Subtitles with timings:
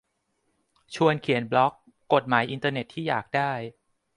[0.95, 1.73] ชวนเขียนบล็อก
[2.13, 3.51] กฎหมายอินเทอร์เน็ตที่อยากได้